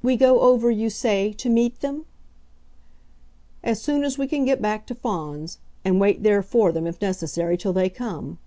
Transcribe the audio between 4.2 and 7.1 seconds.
can get back to Fawns. And wait there for them, if